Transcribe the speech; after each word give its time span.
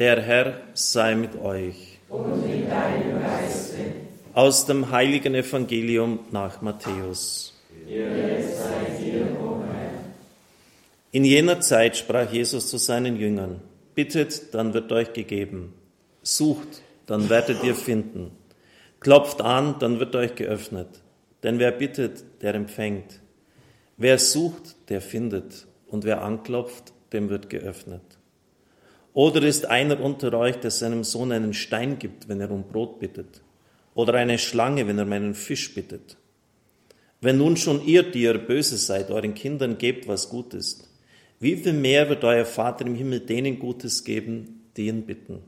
Der 0.00 0.22
Herr 0.22 0.62
sei 0.72 1.14
mit 1.14 1.38
euch. 1.42 1.98
Und 2.08 2.48
mit 2.48 2.70
deinem 2.70 3.20
Geiste. 3.20 3.80
Aus 4.32 4.64
dem 4.64 4.90
heiligen 4.90 5.34
Evangelium 5.34 6.20
nach 6.30 6.62
Matthäus. 6.62 7.52
In 11.12 11.24
jener 11.26 11.60
Zeit 11.60 11.98
sprach 11.98 12.32
Jesus 12.32 12.70
zu 12.70 12.78
seinen 12.78 13.16
Jüngern, 13.16 13.60
bittet, 13.94 14.54
dann 14.54 14.72
wird 14.72 14.90
euch 14.90 15.12
gegeben. 15.12 15.74
Sucht, 16.22 16.80
dann 17.04 17.28
werdet 17.28 17.62
ihr 17.62 17.74
finden. 17.74 18.30
Klopft 19.00 19.42
an, 19.42 19.76
dann 19.80 20.00
wird 20.00 20.16
euch 20.16 20.34
geöffnet. 20.34 20.88
Denn 21.42 21.58
wer 21.58 21.72
bittet, 21.72 22.24
der 22.40 22.54
empfängt. 22.54 23.20
Wer 23.98 24.18
sucht, 24.18 24.76
der 24.88 25.02
findet. 25.02 25.66
Und 25.88 26.04
wer 26.04 26.22
anklopft, 26.22 26.94
dem 27.12 27.28
wird 27.28 27.50
geöffnet. 27.50 28.00
Oder 29.12 29.42
ist 29.42 29.66
einer 29.66 30.00
unter 30.00 30.32
euch, 30.34 30.56
der 30.56 30.70
seinem 30.70 31.04
Sohn 31.04 31.32
einen 31.32 31.54
Stein 31.54 31.98
gibt, 31.98 32.28
wenn 32.28 32.40
er 32.40 32.50
um 32.50 32.64
Brot 32.64 33.00
bittet? 33.00 33.40
Oder 33.94 34.14
eine 34.14 34.38
Schlange, 34.38 34.86
wenn 34.86 34.98
er 34.98 35.04
um 35.04 35.12
einen 35.12 35.34
Fisch 35.34 35.74
bittet? 35.74 36.16
Wenn 37.20 37.38
nun 37.38 37.56
schon 37.56 37.84
ihr, 37.84 38.02
die 38.02 38.22
ihr 38.22 38.38
böse 38.38 38.76
seid, 38.76 39.10
euren 39.10 39.34
Kindern 39.34 39.78
gebt, 39.78 40.08
was 40.08 40.28
gut 40.28 40.54
ist, 40.54 40.88
wie 41.38 41.56
viel 41.56 41.72
mehr 41.72 42.08
wird 42.08 42.22
euer 42.24 42.44
Vater 42.44 42.86
im 42.86 42.94
Himmel 42.94 43.20
denen 43.20 43.58
Gutes 43.58 44.04
geben, 44.04 44.62
die 44.76 44.86
ihn 44.86 45.06
bitten? 45.06 45.42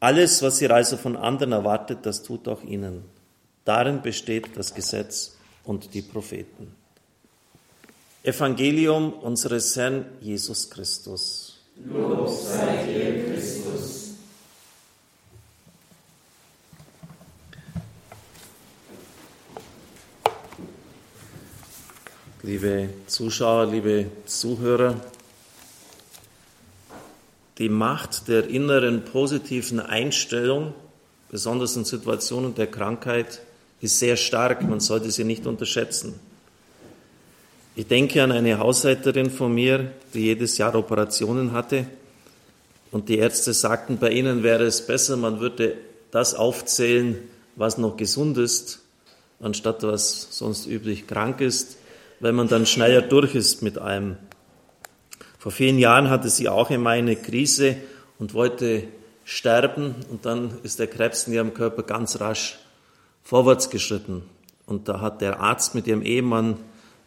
Alles, 0.00 0.42
was 0.42 0.60
ihr 0.60 0.70
also 0.70 0.96
von 0.96 1.16
anderen 1.16 1.52
erwartet, 1.52 2.00
das 2.02 2.22
tut 2.22 2.48
auch 2.48 2.62
ihnen. 2.64 3.04
Darin 3.64 4.02
besteht 4.02 4.48
das 4.56 4.74
Gesetz 4.74 5.36
und 5.64 5.94
die 5.94 6.02
Propheten. 6.02 6.74
Evangelium 8.24 9.12
unseres 9.12 9.76
Herrn 9.76 10.06
Jesus 10.20 10.70
Christus. 10.70 11.51
Lob 11.76 12.28
sei 12.28 12.84
dir, 12.86 13.24
Christus. 13.24 14.14
Liebe 22.42 22.90
Zuschauer, 23.06 23.66
liebe 23.66 24.10
Zuhörer, 24.26 25.00
die 27.58 27.68
Macht 27.68 28.28
der 28.28 28.48
inneren 28.48 29.04
positiven 29.04 29.80
Einstellung, 29.80 30.74
besonders 31.30 31.76
in 31.76 31.84
Situationen 31.84 32.54
der 32.54 32.66
Krankheit, 32.66 33.40
ist 33.80 33.98
sehr 33.98 34.16
stark. 34.16 34.62
Man 34.62 34.80
sollte 34.80 35.10
sie 35.10 35.24
nicht 35.24 35.46
unterschätzen. 35.46 36.20
Ich 37.74 37.86
denke 37.86 38.22
an 38.22 38.32
eine 38.32 38.58
Haushälterin 38.58 39.30
von 39.30 39.54
mir, 39.54 39.92
die 40.12 40.24
jedes 40.24 40.58
Jahr 40.58 40.74
Operationen 40.74 41.52
hatte. 41.52 41.86
Und 42.90 43.08
die 43.08 43.16
Ärzte 43.16 43.54
sagten, 43.54 43.96
bei 43.96 44.10
ihnen 44.10 44.42
wäre 44.42 44.64
es 44.64 44.86
besser, 44.86 45.16
man 45.16 45.40
würde 45.40 45.78
das 46.10 46.34
aufzählen, 46.34 47.16
was 47.56 47.78
noch 47.78 47.96
gesund 47.96 48.36
ist, 48.36 48.80
anstatt 49.40 49.82
was 49.84 50.28
sonst 50.32 50.66
üblich 50.66 51.06
krank 51.06 51.40
ist, 51.40 51.78
weil 52.20 52.32
man 52.32 52.46
dann 52.46 52.66
schneller 52.66 53.00
durch 53.00 53.34
ist 53.34 53.62
mit 53.62 53.78
allem. 53.78 54.16
Vor 55.38 55.50
vielen 55.50 55.78
Jahren 55.78 56.10
hatte 56.10 56.28
sie 56.28 56.50
auch 56.50 56.68
einmal 56.68 56.98
eine 56.98 57.16
Krise 57.16 57.76
und 58.18 58.34
wollte 58.34 58.82
sterben 59.24 59.94
und 60.10 60.26
dann 60.26 60.58
ist 60.62 60.78
der 60.78 60.88
Krebs 60.88 61.26
in 61.26 61.32
ihrem 61.32 61.54
Körper 61.54 61.84
ganz 61.84 62.20
rasch 62.20 62.58
vorwärts 63.24 63.70
geschritten. 63.70 64.24
Und 64.66 64.90
da 64.90 65.00
hat 65.00 65.22
der 65.22 65.40
Arzt 65.40 65.74
mit 65.74 65.86
ihrem 65.86 66.02
Ehemann 66.02 66.58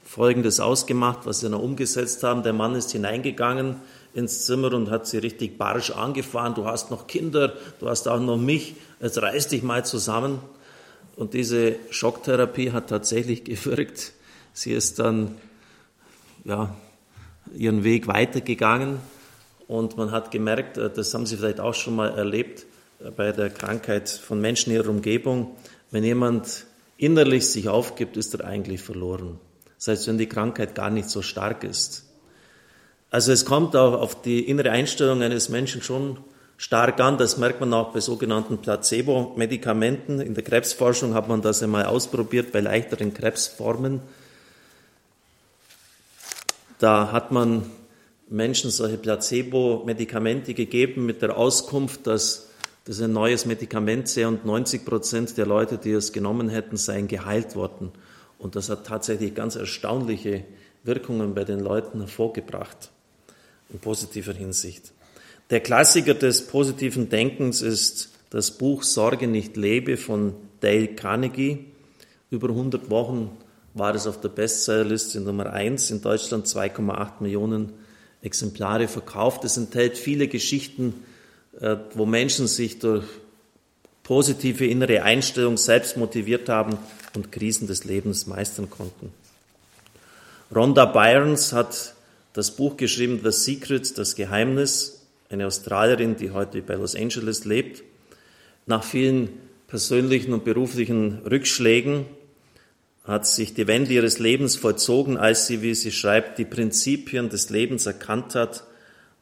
Folgendes 0.06 0.59
ausgemacht, 0.59 1.25
was 1.25 1.39
sie 1.39 1.50
noch 1.50 1.61
umgesetzt 1.61 2.23
haben. 2.23 2.44
Der 2.44 2.53
Mann 2.53 2.75
ist 2.75 2.92
hineingegangen 2.92 3.78
ins 4.14 4.45
Zimmer 4.45 4.72
und 4.73 4.89
hat 4.89 5.08
sie 5.08 5.17
richtig 5.17 5.58
barsch 5.58 5.89
angefahren. 5.89 6.53
Du 6.53 6.66
hast 6.66 6.92
noch 6.92 7.08
Kinder, 7.08 7.53
du 7.80 7.89
hast 7.89 8.08
auch 8.08 8.20
noch 8.20 8.38
mich, 8.38 8.75
jetzt 9.02 9.22
reiß 9.22 9.50
dich 9.50 9.64
mal 9.64 9.84
zusammen. 9.84 10.39
Und 11.16 11.34
diese 11.34 11.75
Schocktherapie 11.89 12.72
hat 12.72 12.88
tatsächlich 12.88 13.44
gewirkt. 13.44 14.13
Sie 14.53 14.72
ist 14.72 15.00
dann 15.00 15.38
ja, 16.46 16.74
ihren 17.53 17.84
Weg 17.84 18.07
weitergegangen 18.07 19.00
und 19.68 19.97
man 19.97 20.12
hat 20.12 20.30
gemerkt, 20.30 20.78
äh, 20.78 20.90
das 20.90 21.13
haben 21.13 21.25
Sie 21.25 21.35
vielleicht 21.35 21.59
auch 21.59 21.74
schon 21.74 21.96
mal 21.96 22.09
erlebt 22.09 22.68
äh, 23.03 23.09
bei 23.09 23.31
der 23.31 23.50
Krankheit 23.50 24.07
von 24.07 24.40
Menschen 24.40 24.69
in 24.69 24.78
Ihrer 24.78 24.90
Umgebung, 24.90 25.56
wenn 25.90 26.03
jemand 26.03 26.66
innerlich 26.97 27.47
sich 27.47 27.68
aufgibt, 27.68 28.16
ist 28.18 28.35
er 28.35 28.46
eigentlich 28.46 28.81
verloren 28.81 29.40
selbst 29.78 30.08
wenn 30.08 30.18
die 30.18 30.30
Krankheit 30.30 30.75
gar 30.75 30.90
nicht 30.90 31.09
so 31.09 31.22
stark 31.22 31.63
ist. 31.63 32.06
Also 33.12 33.31
es 33.31 33.46
kommt 33.46 33.75
auch 33.75 33.94
auf 33.94 34.22
die 34.22 34.47
innere 34.47 34.72
Einstellung 34.72 35.22
eines 35.22 35.50
Menschen 35.50 35.81
schon 35.81 36.18
stark 36.58 37.00
an. 37.00 37.18
Das 37.18 37.38
merkt 37.38 37.59
man 37.59 37.74
auch 37.74 37.94
bei 37.94 38.00
sogenannten 38.00 38.58
Placebo-Medikamenten. 38.58 40.19
In 40.19 40.34
der 40.34 40.44
Krebsforschung 40.44 41.13
hat 41.13 41.28
man 41.28 41.41
das 41.41 41.63
einmal 41.63 41.86
ausprobiert 41.86 42.52
bei 42.52 42.59
leichteren 42.59 43.13
Krebsformen. 43.13 44.02
Da 46.80 47.12
hat 47.12 47.31
man 47.31 47.69
Menschen 48.30 48.72
solche 48.72 48.97
Placebo-Medikamente 48.97 50.53
gegeben 50.53 51.06
mit 51.06 51.22
der 51.22 51.38
Auskunft, 51.38 52.07
dass 52.07 52.50
das 52.86 53.02
ein 53.02 53.13
neues 53.13 53.46
Medikament 53.46 54.07
sei 54.07 54.28
und 54.28 54.46
90 54.46 54.86
Prozent 54.86 55.38
der 55.38 55.46
Leute, 55.46 55.78
die 55.78 55.92
es 55.92 56.12
genommen 56.12 56.50
hätten, 56.50 56.78
seien 56.78 57.07
geheilt 57.07 57.56
worden. 57.56 57.92
Und 58.40 58.56
das 58.56 58.69
hat 58.69 58.85
tatsächlich 58.85 59.34
ganz 59.34 59.56
erstaunliche 59.56 60.44
Wirkungen 60.84 61.34
bei 61.34 61.44
den 61.44 61.59
Leuten 61.59 62.00
hervorgebracht, 62.00 62.91
in 63.69 63.79
positiver 63.79 64.34
Hinsicht. 64.34 64.91
Der 65.50 65.59
Klassiker 65.59 66.13
des 66.13 66.47
positiven 66.47 67.09
Denkens 67.09 67.62
ist 67.62 68.12
das 68.29 68.51
Buch 68.51 68.84
Sorge 68.84 69.28
nicht 69.28 69.57
lebe 69.57 69.97
von 69.97 70.34
Dale 70.59 70.90
Carnegie. 70.90 71.66
Über 72.29 72.50
100 72.50 72.90
Wochen 72.90 73.38
war 73.74 73.94
es 73.94 74.07
auf 74.07 74.19
der 74.22 74.29
Bestsellerliste 74.29 75.22
Nummer 75.22 75.51
1, 75.53 75.91
in 75.91 76.01
Deutschland 76.01 76.47
2,8 76.47 77.22
Millionen 77.22 77.74
Exemplare 78.22 78.88
verkauft. 78.88 79.44
Es 79.44 79.57
enthält 79.57 79.97
viele 79.97 80.28
Geschichten, 80.28 80.94
äh, 81.59 81.78
wo 81.94 82.06
Menschen 82.06 82.47
sich 82.47 82.79
durch 82.79 83.06
positive 84.06 84.66
innere 84.66 85.02
Einstellung 85.02 85.58
selbst 85.58 85.98
motiviert 85.98 86.48
haben 86.48 86.78
und 87.16 87.32
Krisen 87.32 87.68
des 87.68 87.84
Lebens 87.84 88.28
meistern 88.28 88.70
konnten. 88.70 89.12
Rhonda 90.56 90.86
Byrnes 90.86 91.52
hat 91.54 91.96
das 92.34 92.52
Buch 92.52 92.78
geschrieben 92.78 93.20
The 93.24 93.32
Secret, 93.32 93.98
das 93.98 94.16
Geheimnis, 94.16 95.02
eine 95.30 95.48
Australierin, 95.48 96.16
die 96.16 96.32
heute 96.32 96.62
bei 96.62 96.76
Los 96.76 96.96
Angeles 96.96 97.46
lebt. 97.46 97.84
Nach 98.68 98.84
vielen 98.84 99.30
persönlichen 99.68 100.34
und 100.34 100.46
beruflichen 100.46 101.22
Rückschlägen 101.26 102.06
hat 103.06 103.26
sich 103.26 103.56
die 103.56 103.66
Wende 103.66 103.94
ihres 103.94 104.20
Lebens 104.20 104.56
vollzogen, 104.56 105.18
als 105.18 105.48
sie, 105.48 105.64
wie 105.64 105.74
sie 105.74 105.92
schreibt, 105.92 106.38
die 106.38 106.46
Prinzipien 106.46 107.30
des 107.30 107.50
Lebens 107.50 107.88
erkannt 107.88 108.36
hat 108.36 108.66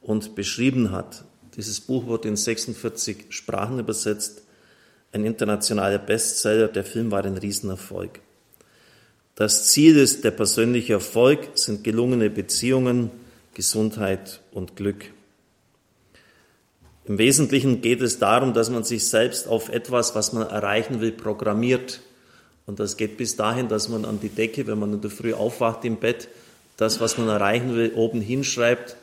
und 0.01 0.35
beschrieben 0.35 0.91
hat. 0.91 1.23
Dieses 1.55 1.79
Buch 1.79 2.05
wurde 2.05 2.27
in 2.27 2.35
46 2.35 3.27
Sprachen 3.29 3.79
übersetzt 3.79 4.43
ein 5.13 5.25
internationaler 5.25 5.99
Bestseller, 5.99 6.67
der 6.67 6.83
Film 6.83 7.11
war 7.11 7.23
ein 7.23 7.37
Riesenerfolg. 7.37 8.19
Das 9.35 9.69
Ziel 9.69 9.97
ist 9.97 10.23
der 10.23 10.31
persönliche 10.31 10.93
Erfolg, 10.93 11.51
sind 11.53 11.83
gelungene 11.83 12.29
Beziehungen, 12.29 13.11
Gesundheit 13.53 14.41
und 14.51 14.75
Glück. 14.75 15.05
Im 17.05 17.17
Wesentlichen 17.17 17.81
geht 17.81 18.01
es 18.01 18.17
darum, 18.17 18.53
dass 18.53 18.69
man 18.69 18.83
sich 18.83 19.07
selbst 19.07 19.47
auf 19.47 19.69
etwas, 19.69 20.15
was 20.15 20.33
man 20.33 20.47
erreichen 20.47 20.99
will, 21.01 21.11
programmiert. 21.11 22.01
Und 22.65 22.79
das 22.79 22.97
geht 22.97 23.17
bis 23.17 23.35
dahin, 23.35 23.67
dass 23.67 23.89
man 23.89 24.05
an 24.05 24.19
die 24.19 24.29
Decke, 24.29 24.67
wenn 24.67 24.79
man 24.79 24.93
in 24.93 25.01
der 25.01 25.11
Früh 25.11 25.33
aufwacht 25.33 25.85
im 25.85 25.97
Bett, 25.97 26.29
das, 26.77 27.01
was 27.01 27.17
man 27.17 27.27
erreichen 27.27 27.75
will, 27.75 27.91
oben 27.93 28.21
hinschreibt 28.21 28.95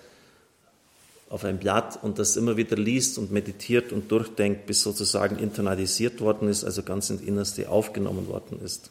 auf 1.30 1.44
ein 1.44 1.58
Blatt 1.58 1.98
und 2.02 2.18
das 2.18 2.36
immer 2.36 2.56
wieder 2.56 2.76
liest 2.76 3.16
und 3.16 3.30
meditiert 3.30 3.92
und 3.92 4.10
durchdenkt, 4.10 4.66
bis 4.66 4.82
sozusagen 4.82 5.38
internalisiert 5.38 6.20
worden 6.20 6.48
ist, 6.48 6.64
also 6.64 6.82
ganz 6.82 7.08
ins 7.08 7.22
Innerste 7.22 7.70
aufgenommen 7.70 8.26
worden 8.26 8.60
ist. 8.62 8.90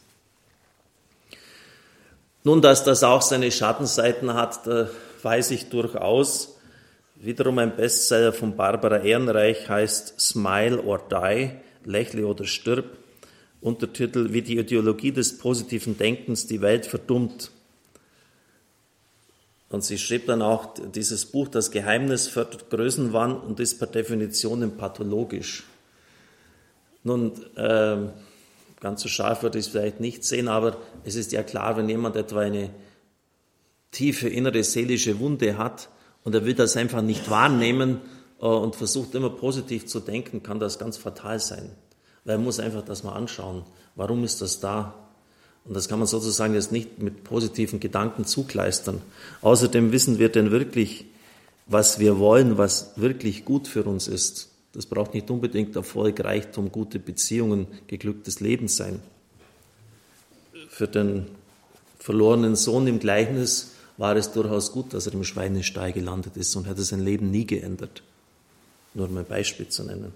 Nun, 2.42 2.62
dass 2.62 2.82
das 2.82 3.04
auch 3.04 3.20
seine 3.20 3.50
Schattenseiten 3.52 4.32
hat, 4.32 4.66
da 4.66 4.88
weiß 5.22 5.50
ich 5.50 5.68
durchaus. 5.68 6.56
Wiederum 7.16 7.58
ein 7.58 7.76
Bestseller 7.76 8.32
von 8.32 8.56
Barbara 8.56 9.00
Ehrenreich 9.00 9.68
heißt 9.68 10.18
Smile 10.18 10.82
or 10.82 10.98
Die, 11.10 11.50
Lächle 11.84 12.26
oder 12.26 12.44
stirb. 12.46 12.96
Untertitel, 13.60 14.32
wie 14.32 14.40
die 14.40 14.56
Ideologie 14.56 15.12
des 15.12 15.36
positiven 15.36 15.98
Denkens 15.98 16.46
die 16.46 16.62
Welt 16.62 16.86
verdummt. 16.86 17.50
Und 19.70 19.84
sie 19.84 19.98
schrieb 19.98 20.26
dann 20.26 20.42
auch 20.42 20.74
dieses 20.94 21.24
Buch, 21.24 21.48
Das 21.48 21.70
Geheimnis 21.70 22.28
fördert 22.28 22.68
Größenwahn 22.70 23.40
und 23.40 23.58
ist 23.60 23.78
per 23.78 23.86
Definition 23.86 24.76
pathologisch. 24.76 25.64
Nun, 27.02 27.32
äh, 27.56 27.96
ganz 28.80 29.00
so 29.00 29.08
scharf 29.08 29.42
würde 29.42 29.58
ich 29.58 29.66
es 29.66 29.70
vielleicht 29.70 30.00
nicht 30.00 30.24
sehen, 30.24 30.48
aber 30.48 30.76
es 31.04 31.14
ist 31.14 31.32
ja 31.32 31.42
klar, 31.42 31.76
wenn 31.78 31.88
jemand 31.88 32.16
etwa 32.16 32.40
eine 32.40 32.70
tiefe 33.90 34.28
innere 34.28 34.62
seelische 34.64 35.18
Wunde 35.18 35.56
hat 35.56 35.88
und 36.24 36.34
er 36.34 36.44
will 36.44 36.54
das 36.54 36.76
einfach 36.76 37.00
nicht 37.00 37.30
wahrnehmen, 37.30 38.00
äh, 38.40 38.46
und 38.46 38.76
versucht 38.76 39.14
immer 39.14 39.30
positiv 39.30 39.86
zu 39.86 40.00
denken, 40.00 40.42
kann 40.42 40.58
das 40.58 40.78
ganz 40.78 40.96
fatal 40.96 41.38
sein. 41.38 41.70
Weil 42.24 42.36
man 42.36 42.44
muss 42.46 42.60
einfach 42.60 42.82
das 42.82 43.02
mal 43.02 43.12
anschauen. 43.12 43.64
Warum 43.94 44.24
ist 44.24 44.42
das 44.42 44.60
da? 44.60 44.94
Und 45.64 45.74
das 45.74 45.88
kann 45.88 45.98
man 45.98 46.08
sozusagen 46.08 46.54
jetzt 46.54 46.72
nicht 46.72 47.00
mit 47.00 47.24
positiven 47.24 47.80
Gedanken 47.80 48.24
zukleistern. 48.24 49.02
Außerdem 49.42 49.92
wissen 49.92 50.18
wir 50.18 50.28
denn 50.28 50.50
wirklich, 50.50 51.04
was 51.66 51.98
wir 51.98 52.18
wollen, 52.18 52.58
was 52.58 52.92
wirklich 52.96 53.44
gut 53.44 53.68
für 53.68 53.84
uns 53.84 54.08
ist. 54.08 54.48
Das 54.72 54.86
braucht 54.86 55.14
nicht 55.14 55.30
unbedingt 55.30 55.76
Erfolg, 55.76 56.22
Reichtum, 56.24 56.72
gute 56.72 56.98
Beziehungen, 56.98 57.66
geglücktes 57.86 58.40
Leben 58.40 58.68
sein. 58.68 59.00
Für 60.68 60.88
den 60.88 61.26
verlorenen 61.98 62.56
Sohn 62.56 62.86
im 62.86 62.98
Gleichnis 62.98 63.72
war 63.96 64.16
es 64.16 64.32
durchaus 64.32 64.72
gut, 64.72 64.94
dass 64.94 65.06
er 65.06 65.12
im 65.12 65.24
Schweinestall 65.24 65.92
gelandet 65.92 66.36
ist 66.36 66.56
und 66.56 66.66
hätte 66.66 66.82
sein 66.82 67.04
Leben 67.04 67.30
nie 67.30 67.46
geändert. 67.46 68.02
Nur 68.94 69.08
um 69.08 69.16
ein 69.16 69.26
Beispiel 69.26 69.68
zu 69.68 69.84
nennen. 69.84 70.12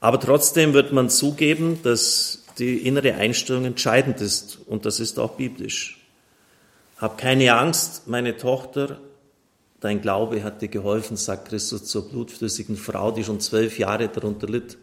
Aber 0.00 0.18
trotzdem 0.18 0.72
wird 0.72 0.92
man 0.92 1.10
zugeben, 1.10 1.80
dass 1.82 2.43
die 2.58 2.86
innere 2.86 3.14
Einstellung 3.14 3.64
entscheidend 3.64 4.20
ist 4.20 4.58
und 4.66 4.86
das 4.86 5.00
ist 5.00 5.18
auch 5.18 5.32
biblisch. 5.32 6.00
Hab 6.98 7.18
keine 7.18 7.54
Angst, 7.54 8.06
meine 8.06 8.36
Tochter, 8.36 9.00
dein 9.80 10.00
Glaube 10.00 10.42
hat 10.44 10.62
dir 10.62 10.68
geholfen, 10.68 11.16
sagt 11.16 11.48
Christus 11.48 11.84
zur 11.84 12.08
blutflüssigen 12.08 12.76
Frau, 12.76 13.10
die 13.10 13.24
schon 13.24 13.40
zwölf 13.40 13.78
Jahre 13.78 14.08
darunter 14.08 14.46
litt. 14.46 14.78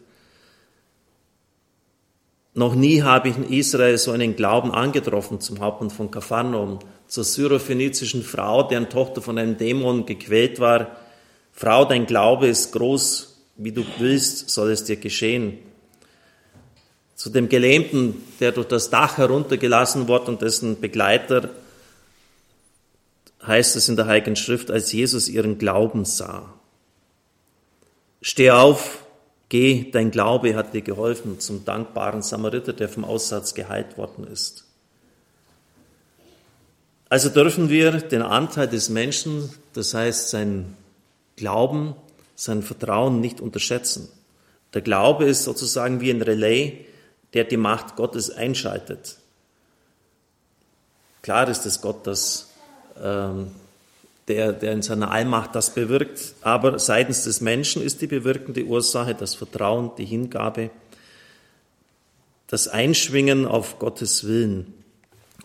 Noch 2.54 2.74
nie 2.74 3.02
habe 3.02 3.30
ich 3.30 3.36
in 3.36 3.48
Israel 3.48 3.96
so 3.96 4.10
einen 4.10 4.36
Glauben 4.36 4.70
angetroffen 4.70 5.40
zum 5.40 5.60
Hauptmann 5.60 5.88
von 5.88 6.10
Kapharnaum, 6.10 6.80
zur 7.06 7.24
syrophönizischen 7.24 8.22
Frau, 8.22 8.62
deren 8.62 8.90
Tochter 8.90 9.22
von 9.22 9.38
einem 9.38 9.56
Dämon 9.56 10.04
gequält 10.04 10.60
war. 10.60 10.96
Frau, 11.52 11.86
dein 11.86 12.04
Glaube 12.04 12.48
ist 12.48 12.72
groß, 12.72 13.40
wie 13.56 13.72
du 13.72 13.84
willst, 13.98 14.50
soll 14.50 14.70
es 14.70 14.84
dir 14.84 14.96
geschehen. 14.96 15.58
Zu 17.22 17.30
dem 17.30 17.48
Gelähmten, 17.48 18.20
der 18.40 18.50
durch 18.50 18.66
das 18.66 18.90
Dach 18.90 19.16
heruntergelassen 19.16 20.08
wurde 20.08 20.24
und 20.24 20.42
dessen 20.42 20.80
Begleiter, 20.80 21.50
heißt 23.46 23.76
es 23.76 23.88
in 23.88 23.94
der 23.94 24.06
Heiligen 24.06 24.34
Schrift, 24.34 24.72
als 24.72 24.90
Jesus 24.90 25.28
ihren 25.28 25.56
Glauben 25.56 26.04
sah. 26.04 26.52
Steh 28.22 28.50
auf, 28.50 29.04
Geh, 29.50 29.88
dein 29.92 30.10
Glaube 30.10 30.56
hat 30.56 30.74
dir 30.74 30.82
geholfen 30.82 31.38
zum 31.38 31.64
dankbaren 31.64 32.22
Samariter, 32.22 32.72
der 32.72 32.88
vom 32.88 33.04
Aussatz 33.04 33.54
geheilt 33.54 33.96
worden 33.96 34.26
ist. 34.26 34.64
Also 37.08 37.28
dürfen 37.28 37.68
wir 37.68 37.92
den 38.00 38.22
Anteil 38.22 38.66
des 38.66 38.88
Menschen, 38.88 39.48
das 39.74 39.94
heißt 39.94 40.30
sein 40.30 40.76
Glauben, 41.36 41.94
sein 42.34 42.64
Vertrauen 42.64 43.20
nicht 43.20 43.40
unterschätzen. 43.40 44.08
Der 44.74 44.82
Glaube 44.82 45.26
ist 45.26 45.44
sozusagen 45.44 46.00
wie 46.00 46.10
ein 46.10 46.22
Relais, 46.22 46.86
der 47.34 47.44
die 47.44 47.56
Macht 47.56 47.96
Gottes 47.96 48.30
einschaltet. 48.30 49.16
Klar 51.22 51.48
ist 51.48 51.66
es 51.66 51.80
Gott, 51.80 52.06
das 52.06 52.50
ähm, 53.02 53.52
der, 54.28 54.52
der 54.52 54.72
in 54.72 54.82
seiner 54.82 55.10
Allmacht 55.10 55.54
das 55.54 55.74
bewirkt. 55.74 56.34
Aber 56.42 56.78
seitens 56.78 57.24
des 57.24 57.40
Menschen 57.40 57.82
ist 57.82 58.00
die 58.00 58.06
bewirkende 58.06 58.64
Ursache 58.64 59.14
das 59.14 59.34
Vertrauen, 59.34 59.90
die 59.98 60.04
Hingabe, 60.04 60.70
das 62.46 62.68
Einschwingen 62.68 63.46
auf 63.46 63.78
Gottes 63.78 64.26
Willen. 64.26 64.74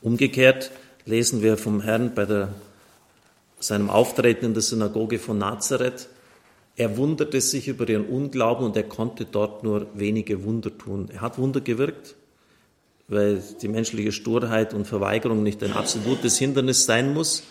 Umgekehrt 0.01 0.71
lesen 1.05 1.41
wir 1.41 1.57
vom 1.57 1.81
Herrn 1.81 2.13
bei 2.13 2.25
der, 2.25 2.49
seinem 3.59 3.89
Auftreten 3.89 4.45
in 4.45 4.53
der 4.53 4.61
Synagoge 4.61 5.17
von 5.17 5.37
Nazareth. 5.37 6.09
Er 6.77 6.95
wunderte 6.95 7.41
sich 7.41 7.67
über 7.67 7.89
ihren 7.89 8.05
Unglauben 8.05 8.65
und 8.65 8.77
er 8.77 8.83
konnte 8.83 9.25
dort 9.25 9.63
nur 9.63 9.87
wenige 9.93 10.43
Wunder 10.45 10.77
tun. 10.77 11.09
Er 11.11 11.21
hat 11.21 11.37
Wunder 11.37 11.59
gewirkt, 11.59 12.15
weil 13.09 13.43
die 13.61 13.67
menschliche 13.67 14.11
Sturheit 14.11 14.73
und 14.73 14.87
Verweigerung 14.87 15.43
nicht 15.43 15.61
ein 15.63 15.73
absolutes 15.73 16.37
Hindernis 16.37 16.85
sein 16.85 17.13
muss 17.13 17.43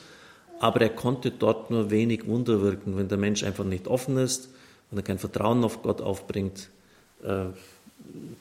aber 0.58 0.80
er 0.80 0.90
konnte 0.90 1.30
dort 1.30 1.70
nur 1.70 1.90
wenig 1.90 2.26
Wunder 2.26 2.60
wirken, 2.62 2.96
wenn 2.96 3.08
der 3.08 3.18
Mensch 3.18 3.42
einfach 3.42 3.64
nicht 3.64 3.88
offen 3.88 4.16
ist, 4.16 4.48
wenn 4.90 4.98
er 4.98 5.02
kein 5.02 5.18
Vertrauen 5.18 5.64
auf 5.64 5.82
Gott 5.82 6.00
aufbringt, 6.00 6.68
äh, 7.22 7.46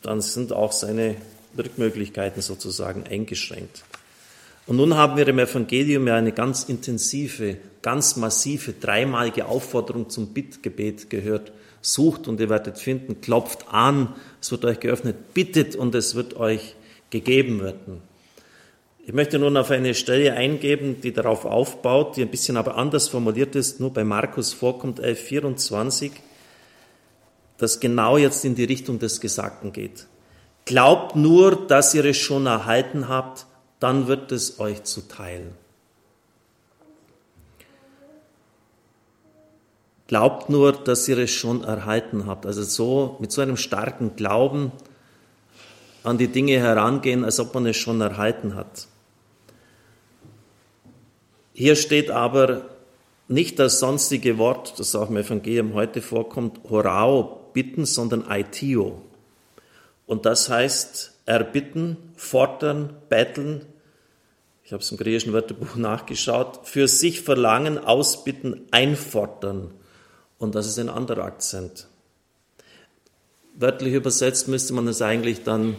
dann 0.02 0.22
sind 0.22 0.54
auch 0.54 0.72
seine 0.72 1.16
Wirkmöglichkeiten 1.54 2.42
sozusagen 2.42 3.04
eingeschränkt. 3.04 3.84
Und 4.68 4.78
nun 4.78 4.96
haben 4.96 5.18
wir 5.18 5.28
im 5.28 5.40
Evangelium 5.40 6.08
ja 6.08 6.16
eine 6.16 6.32
ganz 6.32 6.64
intensive, 6.64 7.58
ganz 7.86 8.16
massive, 8.16 8.74
dreimalige 8.74 9.46
Aufforderung 9.46 10.10
zum 10.10 10.34
Bittgebet 10.34 11.12
gehört. 11.12 11.52
Sucht 11.82 12.28
und 12.28 12.40
ihr 12.40 12.50
werdet 12.50 12.80
finden, 12.80 13.22
klopft 13.22 13.68
an, 13.72 14.16
es 14.42 14.50
wird 14.50 14.66
euch 14.66 14.80
geöffnet, 14.80 15.36
bittet 15.36 15.76
und 15.76 15.94
es 15.94 16.16
wird 16.16 16.36
euch 16.36 16.76
gegeben 17.12 17.62
werden. 17.62 18.02
Ich 19.06 19.14
möchte 19.14 19.38
nun 19.38 19.56
auf 19.56 19.70
eine 19.70 19.94
Stelle 19.94 20.34
eingeben, 20.34 21.00
die 21.00 21.14
darauf 21.14 21.46
aufbaut, 21.46 22.18
die 22.18 22.24
ein 22.24 22.32
bisschen 22.32 22.58
aber 22.58 22.76
anders 22.76 23.08
formuliert 23.08 23.56
ist, 23.56 23.80
nur 23.80 23.94
bei 23.94 24.04
Markus 24.04 24.52
vorkommt 24.52 25.00
11.24, 25.00 26.10
das 27.60 27.80
genau 27.80 28.18
jetzt 28.18 28.46
in 28.46 28.56
die 28.56 28.64
Richtung 28.64 28.98
des 28.98 29.22
Gesagten 29.22 29.74
geht. 29.74 30.08
Glaubt 30.66 31.16
nur, 31.16 31.68
dass 31.68 31.94
ihr 31.94 32.06
es 32.06 32.18
schon 32.18 32.48
erhalten 32.48 33.10
habt, 33.10 33.46
dann 33.80 34.08
wird 34.08 34.32
es 34.32 34.60
euch 34.60 34.82
zuteil. 34.86 35.52
Glaubt 40.08 40.50
nur, 40.50 40.72
dass 40.72 41.08
ihr 41.08 41.18
es 41.18 41.32
schon 41.32 41.64
erhalten 41.64 42.28
habt. 42.28 42.46
Also 42.46 42.64
so, 42.64 43.18
mit 43.20 43.32
so 43.32 43.42
einem 43.42 43.58
starken 43.58 44.16
Glauben 44.16 44.72
an 46.04 46.18
die 46.18 46.28
Dinge 46.28 46.60
herangehen, 46.60 47.24
als 47.24 47.40
ob 47.40 47.54
man 47.56 47.66
es 47.66 47.78
schon 47.78 48.00
erhalten 48.02 48.56
hat. 48.56 48.88
Hier 51.54 51.76
steht 51.76 52.12
aber 52.12 52.64
nicht 53.28 53.58
das 53.58 53.80
sonstige 53.80 54.38
Wort, 54.38 54.78
das 54.78 54.94
auch 54.94 55.10
im 55.10 55.18
Evangelium 55.18 55.74
heute 55.74 56.02
vorkommt, 56.02 56.60
horao, 56.70 57.50
bitten, 57.54 57.86
sondern 57.86 58.28
aitio. 58.28 59.02
Und 60.06 60.26
das 60.26 60.50
heißt 60.50 61.14
erbitten, 61.26 61.98
fordern, 62.16 62.94
betteln. 63.10 63.66
Ich 64.64 64.74
habe 64.74 64.84
es 64.84 64.92
im 64.92 64.98
griechischen 64.98 65.34
Wörterbuch 65.34 65.76
nachgeschaut. 65.76 66.68
Für 66.68 66.88
sich 66.88 67.22
verlangen, 67.22 67.80
ausbitten, 67.80 68.68
einfordern. 68.70 69.72
Und 70.38 70.56
das 70.56 70.68
ist 70.68 70.80
ein 70.80 70.90
anderer 70.90 71.24
Akzent. 71.24 71.88
Wörtlich 73.56 73.94
übersetzt 73.94 74.48
müsste 74.48 74.74
man 74.74 74.88
es 74.88 75.02
eigentlich 75.02 75.44
dann 75.44 75.78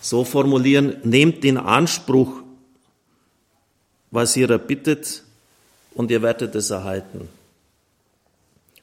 so 0.00 0.24
formulieren, 0.24 0.96
nehmt 1.02 1.44
den 1.44 1.58
Anspruch 1.58 2.42
was 4.12 4.36
ihr 4.36 4.48
erbittet 4.50 5.24
und 5.94 6.10
ihr 6.12 6.22
werdet 6.22 6.54
es 6.54 6.70
erhalten. 6.70 7.28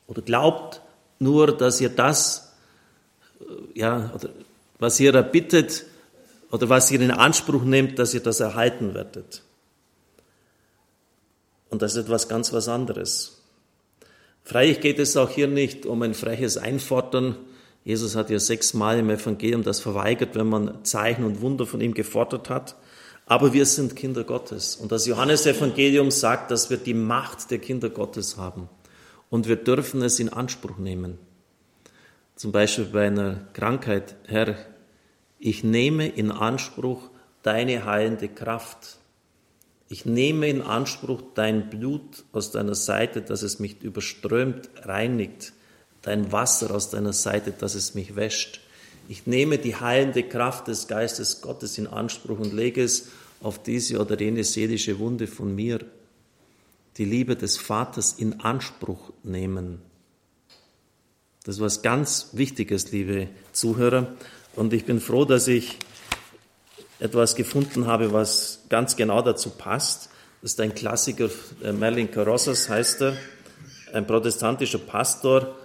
Oder 0.08 0.24
glaubt 0.24 0.82
nur, 1.20 1.56
dass 1.56 1.80
ihr 1.80 1.90
das, 1.90 2.52
äh, 3.40 3.80
ja, 3.80 4.12
oder 4.14 4.30
was 4.80 5.00
ihr 5.00 5.14
erbittet 5.14 5.86
oder 6.52 6.68
was 6.68 6.90
ihr 6.90 7.00
in 7.00 7.12
Anspruch 7.12 7.64
nehmt, 7.64 8.00
dass 8.00 8.14
ihr 8.14 8.24
das 8.24 8.40
erhalten 8.40 8.96
werdet. 8.96 9.44
Und 11.70 11.84
das 11.84 11.96
ist 11.96 12.06
etwas 12.06 12.28
ganz 12.28 12.52
was 12.52 12.68
anderes. 12.68 13.39
Freilich 14.44 14.82
geht 14.82 15.00
es 15.00 15.16
auch 15.18 15.30
hier 15.30 15.48
nicht 15.48 15.86
um 15.86 16.02
ein 16.02 16.14
freches 16.14 16.58
Einfordern. 16.58 17.38
Jesus 17.84 18.16
hat 18.16 18.30
ja 18.30 18.40
sechsmal 18.40 19.00
im 19.00 19.10
Evangelium 19.10 19.64
das 19.64 19.80
verweigert, 19.80 20.36
wenn 20.36 20.48
man 20.48 20.84
Zeichen 20.84 21.24
und 21.24 21.42
Wunder 21.42 21.66
von 21.66 21.82
ihm 21.82 21.94
gefordert 21.94 22.50
hat. 22.50 22.76
Aber 23.26 23.54
wir 23.54 23.66
sind 23.66 23.96
Kinder 23.96 24.24
Gottes. 24.24 24.76
Und 24.76 24.92
das 24.92 25.06
Johannesevangelium 25.06 26.10
sagt, 26.10 26.50
dass 26.52 26.70
wir 26.70 26.78
die 26.78 26.96
Macht 26.96 27.52
der 27.52 27.60
Kinder 27.60 27.90
Gottes 27.90 28.38
haben. 28.38 28.70
Und 29.30 29.48
wir 29.48 29.56
dürfen 29.56 30.02
es 30.02 30.20
in 30.20 30.30
Anspruch 30.30 30.78
nehmen. 30.78 31.20
Zum 32.36 32.52
Beispiel 32.52 32.86
bei 32.86 33.08
einer 33.08 33.48
Krankheit. 33.54 34.16
Herr, 34.26 34.56
ich 35.38 35.64
nehme 35.64 36.08
in 36.08 36.32
Anspruch 36.32 37.10
deine 37.44 37.86
heilende 37.86 38.30
Kraft. 38.30 38.99
Ich 39.92 40.06
nehme 40.06 40.48
in 40.48 40.62
Anspruch 40.62 41.22
dein 41.34 41.72
Blut 41.72 42.24
aus 42.32 42.52
deiner 42.52 42.76
Seite, 42.76 43.24
dass 43.24 43.42
es 43.42 43.60
mich 43.60 43.82
überströmt, 43.82 44.70
reinigt. 44.84 45.52
Dein 46.04 46.32
Wasser 46.32 46.74
aus 46.74 46.92
deiner 46.92 47.12
Seite, 47.12 47.52
dass 47.52 47.74
es 47.74 47.96
mich 47.96 48.16
wäscht. 48.16 48.62
Ich 49.10 49.26
nehme 49.26 49.58
die 49.58 49.76
heilende 49.76 50.22
Kraft 50.22 50.68
des 50.68 50.88
Geistes 50.88 51.42
Gottes 51.42 51.80
in 51.80 51.88
Anspruch 51.88 52.38
und 52.38 52.54
lege 52.54 52.84
es 52.84 53.10
auf 53.42 53.62
diese 53.64 54.00
oder 54.00 54.20
jene 54.20 54.44
seelische 54.44 55.00
Wunde 55.00 55.26
von 55.26 55.56
mir. 55.56 55.80
Die 56.98 57.06
Liebe 57.06 57.36
des 57.36 57.58
Vaters 57.58 58.14
in 58.14 58.42
Anspruch 58.42 59.12
nehmen. 59.24 59.82
Das 61.44 61.56
ist 61.56 61.62
was 61.62 61.82
ganz 61.82 62.30
Wichtiges, 62.34 62.92
liebe 62.92 63.28
Zuhörer. 63.54 64.14
Und 64.56 64.72
ich 64.74 64.86
bin 64.86 65.00
froh, 65.00 65.26
dass 65.26 65.48
ich 65.48 65.80
etwas 67.00 67.36
gefunden 67.36 67.88
habe, 67.88 68.14
was 68.14 68.64
ganz 68.70 68.96
genau 68.96 69.22
dazu 69.22 69.50
passt. 69.52 70.10
Das 70.42 70.52
ist 70.52 70.60
ein 70.60 70.74
Klassiker, 70.76 71.30
äh, 71.64 71.72
Merlin 71.72 72.12
Carossas 72.12 72.70
heißt 72.70 73.02
er, 73.02 73.18
ein 73.94 74.06
protestantischer 74.06 74.80
Pastor, 74.80 75.56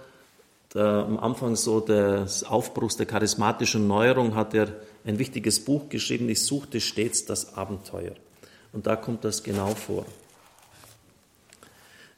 der, 0.73 0.83
am 0.83 1.19
Anfang 1.19 1.55
so 1.55 1.79
des 1.79 2.43
Aufbruchs 2.43 2.97
der 2.97 3.05
charismatischen 3.05 3.87
Neuerung 3.87 4.35
hat 4.35 4.53
er 4.53 4.67
ein 5.05 5.19
wichtiges 5.19 5.63
Buch 5.63 5.89
geschrieben, 5.89 6.27
ich 6.29 6.43
suchte 6.43 6.81
stets 6.81 7.25
das 7.25 7.55
Abenteuer. 7.55 8.13
Und 8.73 8.87
da 8.87 8.95
kommt 8.95 9.23
das 9.23 9.43
genau 9.43 9.73
vor. 9.75 10.05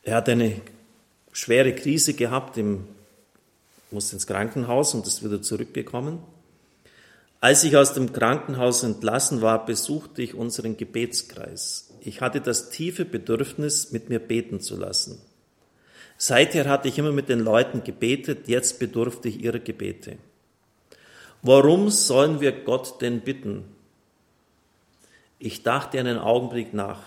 Er 0.04 0.16
hat 0.16 0.30
eine 0.30 0.62
schwere 1.32 1.76
Krise 1.76 2.14
gehabt, 2.14 2.58
im, 2.58 2.88
musste 3.92 4.16
ins 4.16 4.26
Krankenhaus 4.26 4.94
und 4.94 5.06
ist 5.06 5.24
wieder 5.24 5.42
zurückgekommen. 5.42 6.20
Als 7.40 7.64
ich 7.64 7.78
aus 7.78 7.94
dem 7.94 8.14
Krankenhaus 8.14 8.84
entlassen 8.84 9.42
war, 9.42 9.66
besuchte 9.66 10.22
ich 10.24 10.34
unseren 10.34 10.76
Gebetskreis. 10.76 11.94
Ich 12.02 12.22
hatte 12.22 12.42
das 12.42 12.70
tiefe 12.70 13.06
Bedürfnis, 13.06 13.92
mit 13.92 14.10
mir 14.10 14.20
beten 14.20 14.60
zu 14.60 14.76
lassen. 14.76 15.22
Seither 16.18 16.68
hatte 16.68 16.88
ich 16.88 16.98
immer 16.98 17.12
mit 17.12 17.30
den 17.30 17.40
Leuten 17.40 17.84
gebetet, 17.84 18.48
jetzt 18.48 18.80
bedurfte 18.80 19.30
ich 19.30 19.44
ihrer 19.44 19.60
Gebete. 19.60 20.18
Warum 21.44 21.90
sollen 21.90 22.42
wir 22.42 22.52
Gott 22.52 23.02
denn 23.02 23.22
bitten? 23.22 23.66
Ich 25.38 25.62
dachte 25.62 26.00
einen 26.00 26.18
Augenblick 26.18 26.74
nach. 26.74 27.04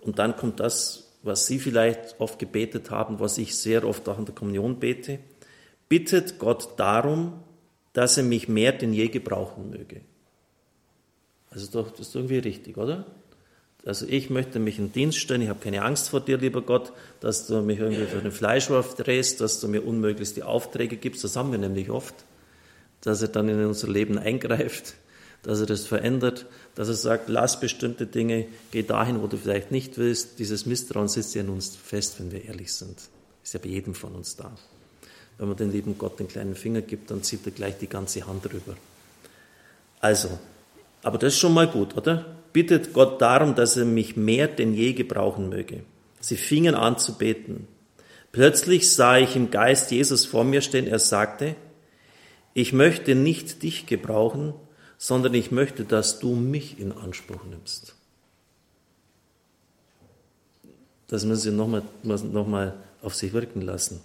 Und 0.00 0.18
dann 0.18 0.36
kommt 0.36 0.60
das, 0.60 1.10
was 1.22 1.46
Sie 1.46 1.58
vielleicht 1.58 2.20
oft 2.20 2.38
gebetet 2.38 2.90
haben, 2.90 3.20
was 3.20 3.38
ich 3.38 3.56
sehr 3.56 3.86
oft 3.86 4.06
auch 4.10 4.18
in 4.18 4.26
der 4.26 4.34
Kommunion 4.34 4.78
bete. 4.78 5.18
Bittet 5.88 6.38
Gott 6.38 6.78
darum, 6.78 7.43
dass 7.94 8.18
er 8.18 8.24
mich 8.24 8.48
mehr 8.48 8.72
denn 8.72 8.92
je 8.92 9.08
gebrauchen 9.08 9.70
möge. 9.70 10.02
Also 11.50 11.68
doch, 11.72 11.90
das 11.90 12.08
ist 12.08 12.14
irgendwie 12.14 12.38
richtig, 12.38 12.76
oder? 12.76 13.06
Also 13.86 14.06
ich 14.08 14.30
möchte 14.30 14.58
mich 14.58 14.78
in 14.78 14.92
Dienst 14.92 15.18
stellen, 15.18 15.42
ich 15.42 15.48
habe 15.48 15.60
keine 15.60 15.82
Angst 15.82 16.08
vor 16.08 16.20
dir, 16.20 16.38
lieber 16.38 16.62
Gott, 16.62 16.92
dass 17.20 17.46
du 17.46 17.60
mich 17.60 17.78
irgendwie 17.78 18.06
für 18.06 18.20
den 18.20 18.32
Fleischwurf 18.32 18.96
drehst, 18.96 19.40
dass 19.40 19.60
du 19.60 19.68
mir 19.68 19.86
unmöglichst 19.86 20.36
die 20.36 20.42
Aufträge 20.42 20.96
gibst. 20.96 21.22
Das 21.22 21.36
haben 21.36 21.52
wir 21.52 21.58
nämlich 21.58 21.90
oft, 21.90 22.14
dass 23.02 23.22
er 23.22 23.28
dann 23.28 23.48
in 23.48 23.64
unser 23.64 23.88
Leben 23.88 24.18
eingreift, 24.18 24.94
dass 25.42 25.60
er 25.60 25.66
das 25.66 25.86
verändert, 25.86 26.46
dass 26.74 26.88
er 26.88 26.94
sagt, 26.94 27.28
lass 27.28 27.60
bestimmte 27.60 28.06
Dinge, 28.06 28.46
geh 28.72 28.82
dahin, 28.82 29.22
wo 29.22 29.26
du 29.26 29.36
vielleicht 29.36 29.70
nicht 29.70 29.98
willst. 29.98 30.38
Dieses 30.38 30.64
Misstrauen 30.64 31.08
sitzt 31.08 31.34
ja 31.34 31.42
in 31.42 31.50
uns 31.50 31.76
fest, 31.76 32.18
wenn 32.18 32.32
wir 32.32 32.44
ehrlich 32.44 32.72
sind. 32.72 32.96
Ist 33.42 33.52
ja 33.52 33.60
bei 33.62 33.68
jedem 33.68 33.94
von 33.94 34.14
uns 34.14 34.34
da. 34.34 34.56
Wenn 35.38 35.48
man 35.48 35.56
den 35.56 35.72
lieben 35.72 35.98
Gott 35.98 36.18
den 36.18 36.28
kleinen 36.28 36.54
Finger 36.54 36.80
gibt, 36.80 37.10
dann 37.10 37.22
zieht 37.22 37.44
er 37.46 37.52
gleich 37.52 37.78
die 37.78 37.88
ganze 37.88 38.26
Hand 38.26 38.46
rüber. 38.46 38.76
Also, 40.00 40.28
aber 41.02 41.18
das 41.18 41.34
ist 41.34 41.40
schon 41.40 41.54
mal 41.54 41.66
gut, 41.66 41.96
oder? 41.96 42.24
bittet 42.54 42.92
Gott 42.92 43.20
darum, 43.20 43.54
dass 43.54 43.76
er 43.76 43.84
mich 43.84 44.16
mehr 44.16 44.48
denn 44.48 44.72
je 44.72 44.94
gebrauchen 44.94 45.50
möge. 45.50 45.82
Sie 46.20 46.36
fingen 46.36 46.74
an 46.74 46.96
zu 46.96 47.18
beten. 47.18 47.66
Plötzlich 48.32 48.90
sah 48.90 49.18
ich 49.18 49.36
im 49.36 49.50
Geist 49.50 49.90
Jesus 49.90 50.24
vor 50.24 50.44
mir 50.44 50.62
stehen. 50.62 50.86
Er 50.86 51.00
sagte, 51.00 51.56
ich 52.54 52.72
möchte 52.72 53.16
nicht 53.16 53.62
dich 53.64 53.86
gebrauchen, 53.86 54.54
sondern 54.96 55.34
ich 55.34 55.50
möchte, 55.50 55.84
dass 55.84 56.20
du 56.20 56.36
mich 56.36 56.78
in 56.78 56.92
Anspruch 56.92 57.44
nimmst. 57.44 57.96
Das 61.08 61.24
müssen 61.24 61.40
Sie 61.40 61.50
nochmal 61.50 61.82
noch 62.04 62.46
mal 62.46 62.74
auf 63.02 63.14
sich 63.16 63.32
wirken 63.32 63.62
lassen. 63.62 64.00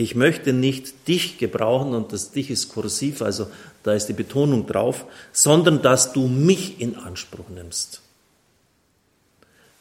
Ich 0.00 0.14
möchte 0.14 0.54
nicht 0.54 1.08
dich 1.08 1.36
gebrauchen 1.36 1.92
und 1.92 2.14
das 2.14 2.30
dich 2.30 2.50
ist 2.50 2.70
kursiv, 2.70 3.20
also 3.20 3.48
da 3.82 3.92
ist 3.92 4.06
die 4.06 4.14
Betonung 4.14 4.66
drauf, 4.66 5.04
sondern 5.30 5.82
dass 5.82 6.14
du 6.14 6.26
mich 6.26 6.80
in 6.80 6.96
Anspruch 6.96 7.50
nimmst. 7.54 8.00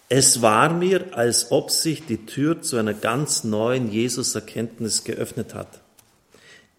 Es 0.10 0.42
war 0.42 0.74
mir, 0.74 1.06
als 1.14 1.54
ob 1.54 1.72
sich 1.72 2.06
die 2.06 2.26
Tür 2.26 2.62
zu 2.62 2.76
einer 2.76 2.94
ganz 2.94 3.46
neuen 3.46 3.90
Jesus-Erkenntnis 3.94 5.06
geöffnet 5.06 5.54
hat. 5.54 5.80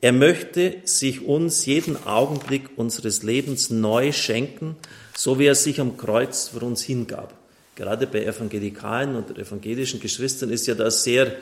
Er 0.02 0.12
möchte 0.12 0.76
sich 0.84 1.24
uns 1.24 1.64
jeden 1.64 1.96
Augenblick 2.06 2.68
unseres 2.76 3.22
Lebens 3.22 3.70
neu 3.70 4.12
schenken, 4.12 4.76
so 5.16 5.38
wie 5.38 5.46
er 5.46 5.54
sich 5.54 5.80
am 5.80 5.96
Kreuz 5.96 6.48
für 6.48 6.60
uns 6.60 6.82
hingab. 6.82 7.32
Gerade 7.74 8.06
bei 8.06 8.22
evangelikalen 8.22 9.16
und 9.16 9.38
evangelischen 9.38 9.98
Geschwistern 9.98 10.50
ist 10.50 10.66
ja 10.66 10.74
das 10.74 11.04
sehr 11.04 11.36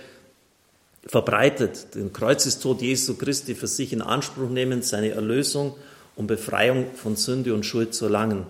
verbreitet, 1.06 1.94
den 1.94 2.12
Kreuzestod 2.12 2.82
Jesu 2.82 3.14
Christi 3.16 3.54
für 3.54 3.66
sich 3.66 3.92
in 3.92 4.02
Anspruch 4.02 4.50
nehmen, 4.50 4.82
seine 4.82 5.10
Erlösung 5.10 5.74
und 6.16 6.26
Befreiung 6.26 6.92
von 6.94 7.16
Sünde 7.16 7.54
und 7.54 7.64
Schuld 7.64 7.94
zu 7.94 8.06
erlangen. 8.06 8.46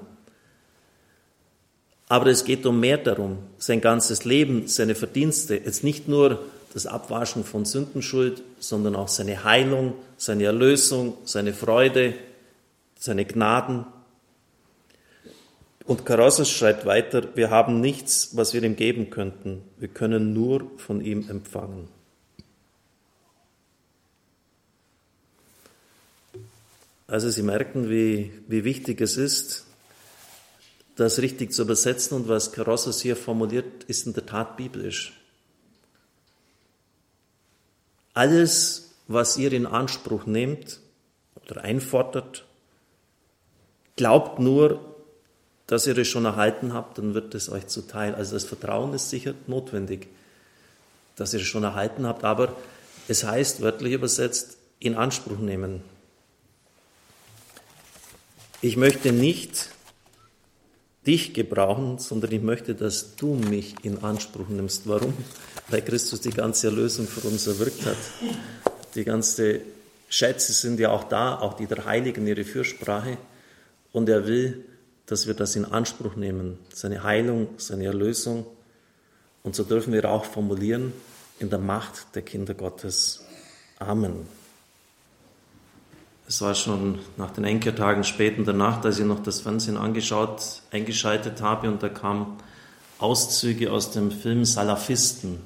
Aber 2.09 2.27
es 2.29 2.45
geht 2.45 2.65
um 2.65 2.81
mehr 2.81 2.97
darum, 2.97 3.39
sein 3.59 3.81
ganzes 3.81 4.25
Leben, 4.25 4.67
seine 4.67 4.95
Verdienste, 4.95 5.57
jetzt 5.57 5.85
nicht 5.85 6.09
nur 6.09 6.43
das 6.73 6.87
Abwaschen 6.87 7.45
von 7.45 7.65
Sündenschuld, 7.65 8.43
sondern 8.59 8.97
auch 8.97 9.09
seine 9.09 9.45
Heilung, 9.45 9.95
seine 10.17 10.45
Erlösung, 10.45 11.19
seine 11.25 11.53
Freude, 11.53 12.15
seine 12.99 13.25
Gnaden. 13.25 13.85
Und 15.85 16.07
Karosses 16.07 16.51
schreibt 16.51 16.87
weiter, 16.87 17.29
wir 17.35 17.51
haben 17.51 17.81
nichts, 17.81 18.37
was 18.37 18.55
wir 18.55 18.63
ihm 18.63 18.77
geben 18.77 19.11
könnten. 19.11 19.63
Wir 19.79 19.89
können 19.89 20.33
nur 20.33 20.71
von 20.77 21.01
ihm 21.01 21.29
empfangen. 21.29 21.89
Also 27.11 27.31
Sie 27.31 27.43
merken, 27.43 27.89
wie, 27.89 28.31
wie 28.49 28.65
wichtig 28.65 29.01
es 29.01 29.17
ist, 29.17 29.65
das 30.97 31.21
richtig 31.21 31.53
zu 31.55 31.63
übersetzen 31.63 32.17
und 32.19 32.29
was 32.29 32.53
Karossos 32.53 33.01
hier 33.01 33.17
formuliert, 33.17 33.85
ist 33.85 34.07
in 34.07 34.13
der 34.13 34.27
Tat 34.27 34.59
biblisch. 34.59 35.19
Alles, 38.13 38.91
was 39.07 39.39
ihr 39.39 39.53
in 39.53 39.65
Anspruch 39.65 40.27
nehmt 40.27 40.81
oder 41.37 41.63
einfordert, 41.63 42.45
glaubt 43.97 44.39
nur, 44.39 44.97
dass 45.67 45.87
ihr 45.87 45.97
es 45.97 46.09
schon 46.09 46.27
erhalten 46.27 46.75
habt, 46.75 46.99
dann 46.99 47.15
wird 47.15 47.35
es 47.35 47.49
euch 47.49 47.69
zuteil. 47.69 48.15
Also 48.15 48.35
das 48.35 48.45
Vertrauen 48.45 48.93
ist 48.93 49.09
sicher 49.09 49.33
notwendig, 49.47 50.09
dass 51.17 51.33
ihr 51.33 51.41
es 51.41 51.47
schon 51.47 51.65
erhalten 51.65 52.07
habt, 52.07 52.25
aber 52.25 52.55
es 53.07 53.25
heißt 53.25 53.63
wörtlich 53.63 53.95
übersetzt, 53.95 54.59
in 54.79 54.95
Anspruch 54.95 55.39
nehmen 55.39 55.83
ich 58.61 58.77
möchte 58.77 59.13
nicht 59.13 59.71
dich 61.07 61.33
gebrauchen, 61.33 61.99
sondern 61.99 62.33
ich 62.33 62.43
möchte, 62.43 62.75
dass 62.75 63.17
du 63.17 63.35
mich 63.35 63.75
in 63.83 64.03
Anspruch 64.03 64.49
nimmst. 64.49 64.89
Warum? 64.89 65.15
Weil 65.69 65.83
Christus 65.83 66.21
die 66.21 66.31
ganze 66.31 66.69
Erlösung 66.69 67.07
für 67.07 67.27
uns 67.27 67.47
erwirkt 67.47 67.87
hat. 67.87 67.97
Die 68.95 69.05
ganze 69.05 69.61
Schätze 70.09 70.53
sind 70.53 70.81
ja 70.81 70.91
auch 70.91 71.05
da, 71.05 71.39
auch 71.39 71.55
die 71.55 71.67
der 71.67 71.85
Heiligen, 71.85 72.27
ihre 72.27 72.45
Fürsprache. 72.45 73.17
Und 73.93 74.09
er 74.09 74.27
will, 74.27 74.65
dass 75.07 75.27
wir 75.27 75.35
das 75.35 75.57
in 75.57 75.65
Anspruch 75.65 76.17
nehmen, 76.17 76.59
seine 76.75 77.03
Heilung, 77.03 77.49
seine 77.57 77.87
Erlösung. 77.87 78.45
Und 79.43 79.55
so 79.55 79.65
dürfen 79.65 79.93
wir 79.93 80.11
auch 80.11 80.25
formulieren, 80.25 80.93
in 81.39 81.49
der 81.49 81.59
Macht 81.59 82.15
der 82.15 82.23
Kinder 82.23 82.55
Gottes. 82.55 83.25
Amen. 83.79 84.38
Es 86.29 86.43
war 86.43 86.55
schon 86.55 86.99
nach 87.17 87.31
den 87.31 87.45
Enkertagen 87.45 88.05
spät 88.05 88.37
in 88.37 88.45
der 88.45 88.53
Nacht, 88.53 88.85
als 88.85 88.99
ich 88.99 89.07
noch 89.07 89.23
das 89.23 89.41
Fernsehen 89.41 89.79
angeschaut, 89.79 90.61
eingeschaltet 90.71 91.41
habe 91.41 91.69
und 91.69 91.83
da 91.83 91.89
kamen 91.89 92.37
Auszüge 92.99 93.73
aus 93.73 93.93
dem 93.93 94.11
Film 94.11 94.45
Salafisten, 94.45 95.41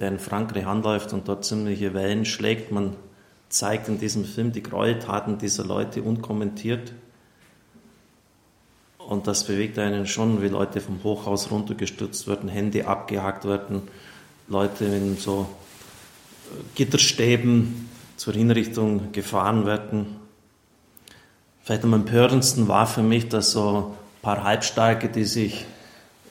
der 0.00 0.08
in 0.08 0.18
Frankreich 0.18 0.66
anläuft 0.66 1.12
und 1.12 1.28
dort 1.28 1.44
ziemliche 1.44 1.94
Wellen 1.94 2.24
schlägt. 2.24 2.72
Man 2.72 2.96
zeigt 3.48 3.86
in 3.86 4.00
diesem 4.00 4.24
Film 4.24 4.50
die 4.50 4.64
Gräueltaten 4.64 5.38
dieser 5.38 5.64
Leute 5.64 6.02
unkommentiert. 6.02 6.92
Und 8.98 9.28
das 9.28 9.44
bewegt 9.44 9.78
einen 9.78 10.08
schon, 10.08 10.42
wie 10.42 10.48
Leute 10.48 10.80
vom 10.80 11.04
Hochhaus 11.04 11.52
runtergestürzt 11.52 12.26
werden, 12.26 12.48
Hände 12.48 12.88
abgehakt 12.88 13.44
werden, 13.44 13.82
Leute 14.48 14.84
in 14.84 15.16
so 15.16 15.48
Gitterstäben 16.74 17.85
zur 18.16 18.34
Hinrichtung 18.34 19.12
gefahren 19.12 19.66
werden. 19.66 20.16
Vielleicht 21.62 21.84
am 21.84 21.92
empörendsten 21.92 22.68
war 22.68 22.86
für 22.86 23.02
mich, 23.02 23.28
dass 23.28 23.52
so 23.52 23.94
ein 23.94 24.22
paar 24.22 24.44
Halbstarke, 24.44 25.08
die 25.08 25.24
sich 25.24 25.66